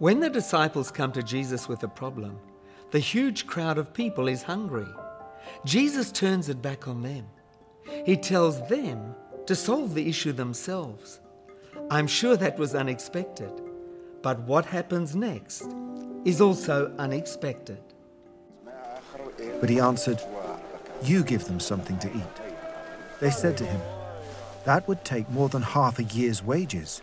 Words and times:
When 0.00 0.20
the 0.20 0.30
disciples 0.30 0.90
come 0.90 1.12
to 1.12 1.22
Jesus 1.22 1.68
with 1.68 1.82
a 1.82 1.88
problem, 1.88 2.38
the 2.90 2.98
huge 2.98 3.46
crowd 3.46 3.76
of 3.76 3.92
people 3.92 4.28
is 4.28 4.42
hungry. 4.42 4.88
Jesus 5.66 6.10
turns 6.10 6.48
it 6.48 6.62
back 6.62 6.88
on 6.88 7.02
them. 7.02 7.26
He 8.06 8.16
tells 8.16 8.66
them 8.66 9.14
to 9.44 9.54
solve 9.54 9.92
the 9.92 10.08
issue 10.08 10.32
themselves. 10.32 11.20
I'm 11.90 12.06
sure 12.06 12.34
that 12.38 12.58
was 12.58 12.74
unexpected, 12.74 13.52
but 14.22 14.40
what 14.40 14.64
happens 14.64 15.14
next 15.14 15.68
is 16.24 16.40
also 16.40 16.94
unexpected. 16.98 17.82
But 19.60 19.68
he 19.68 19.80
answered, 19.80 20.22
You 21.02 21.22
give 21.22 21.44
them 21.44 21.60
something 21.60 21.98
to 21.98 22.08
eat. 22.08 22.36
They 23.20 23.30
said 23.30 23.58
to 23.58 23.66
him, 23.66 23.82
That 24.64 24.88
would 24.88 25.04
take 25.04 25.28
more 25.28 25.50
than 25.50 25.60
half 25.60 25.98
a 25.98 26.04
year's 26.04 26.42
wages. 26.42 27.02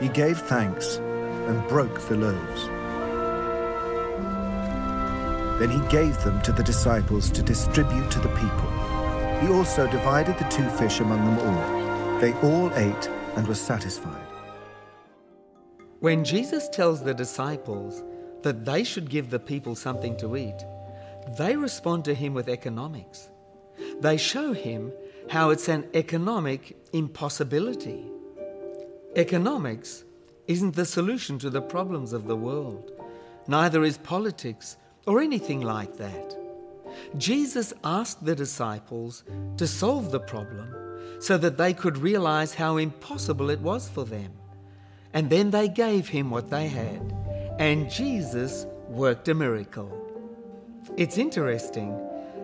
he 0.00 0.08
gave 0.08 0.38
thanks 0.38 0.96
and 0.96 1.66
broke 1.68 2.00
the 2.08 2.16
loaves. 2.16 2.68
Then 5.58 5.70
he 5.70 5.88
gave 5.88 6.22
them 6.22 6.42
to 6.42 6.52
the 6.52 6.62
disciples 6.62 7.30
to 7.30 7.42
distribute 7.42 8.10
to 8.10 8.18
the 8.18 8.28
people. 8.28 9.40
He 9.40 9.48
also 9.48 9.90
divided 9.90 10.38
the 10.38 10.44
two 10.44 10.68
fish 10.70 11.00
among 11.00 11.24
them 11.24 11.38
all. 11.46 12.20
They 12.20 12.32
all 12.40 12.70
ate 12.74 13.08
and 13.36 13.46
were 13.46 13.54
satisfied. 13.54 14.26
When 16.00 16.24
Jesus 16.24 16.68
tells 16.68 17.02
the 17.02 17.14
disciples 17.14 18.02
that 18.42 18.64
they 18.66 18.84
should 18.84 19.08
give 19.08 19.30
the 19.30 19.38
people 19.38 19.74
something 19.74 20.16
to 20.18 20.36
eat, 20.36 20.62
they 21.38 21.56
respond 21.56 22.04
to 22.04 22.14
him 22.14 22.34
with 22.34 22.48
economics. 22.48 23.30
They 24.00 24.16
show 24.18 24.52
him 24.52 24.92
how 25.30 25.50
it's 25.50 25.68
an 25.68 25.88
economic 25.94 26.76
impossibility. 26.92 28.04
Economics 29.16 30.04
isn't 30.46 30.76
the 30.76 30.84
solution 30.84 31.38
to 31.38 31.48
the 31.48 31.62
problems 31.62 32.12
of 32.12 32.26
the 32.26 32.36
world, 32.36 32.92
neither 33.48 33.82
is 33.82 33.96
politics 33.96 34.76
or 35.06 35.22
anything 35.22 35.62
like 35.62 35.96
that. 35.96 36.36
Jesus 37.16 37.72
asked 37.82 38.22
the 38.22 38.36
disciples 38.36 39.24
to 39.56 39.66
solve 39.66 40.10
the 40.10 40.20
problem 40.20 40.68
so 41.18 41.38
that 41.38 41.56
they 41.56 41.72
could 41.72 41.96
realize 41.96 42.52
how 42.52 42.76
impossible 42.76 43.48
it 43.48 43.60
was 43.60 43.88
for 43.88 44.04
them. 44.04 44.30
And 45.14 45.30
then 45.30 45.50
they 45.50 45.68
gave 45.68 46.06
him 46.06 46.30
what 46.30 46.50
they 46.50 46.68
had, 46.68 47.00
and 47.58 47.90
Jesus 47.90 48.66
worked 48.88 49.28
a 49.28 49.34
miracle. 49.34 49.90
It's 50.98 51.16
interesting 51.16 51.98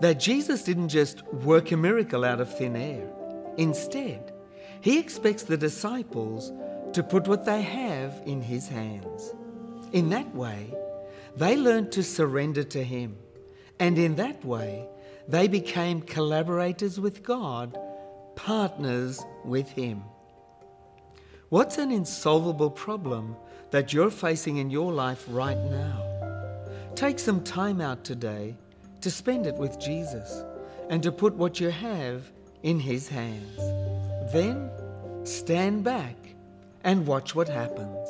that 0.00 0.18
Jesus 0.18 0.64
didn't 0.64 0.88
just 0.88 1.22
work 1.26 1.72
a 1.72 1.76
miracle 1.76 2.24
out 2.24 2.40
of 2.40 2.56
thin 2.56 2.74
air. 2.74 3.06
Instead, 3.58 4.32
he 4.84 4.98
expects 4.98 5.44
the 5.44 5.56
disciples 5.56 6.52
to 6.92 7.02
put 7.02 7.26
what 7.26 7.46
they 7.46 7.62
have 7.62 8.20
in 8.26 8.42
his 8.42 8.68
hands. 8.68 9.32
In 9.92 10.10
that 10.10 10.34
way, 10.34 10.74
they 11.34 11.56
learned 11.56 11.90
to 11.92 12.02
surrender 12.02 12.62
to 12.64 12.84
him, 12.84 13.16
and 13.80 13.96
in 13.96 14.16
that 14.16 14.44
way, 14.44 14.86
they 15.26 15.48
became 15.48 16.02
collaborators 16.02 17.00
with 17.00 17.22
God, 17.22 17.78
partners 18.36 19.24
with 19.42 19.70
him. 19.70 20.02
What's 21.48 21.78
an 21.78 21.90
insolvable 21.90 22.70
problem 22.70 23.36
that 23.70 23.94
you're 23.94 24.10
facing 24.10 24.58
in 24.58 24.70
your 24.70 24.92
life 24.92 25.24
right 25.30 25.64
now? 25.70 26.02
Take 26.94 27.18
some 27.18 27.42
time 27.42 27.80
out 27.80 28.04
today 28.04 28.54
to 29.00 29.10
spend 29.10 29.46
it 29.46 29.54
with 29.54 29.80
Jesus 29.80 30.44
and 30.90 31.02
to 31.02 31.10
put 31.10 31.32
what 31.36 31.58
you 31.58 31.70
have 31.70 32.30
in 32.62 32.78
His 32.78 33.08
hands. 33.08 33.58
Then 34.32 34.70
stand 35.24 35.84
back 35.84 36.16
and 36.82 37.06
watch 37.06 37.34
what 37.34 37.48
happens. 37.48 38.08